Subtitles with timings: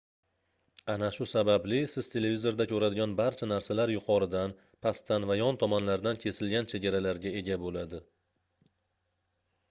[0.91, 4.55] ana shu sababli siz televizorda koʻradigan barcha narsalar yuqoridan
[4.87, 8.01] pastdan va yon tomonlardan kesilgan chegaralarga ega boʻladi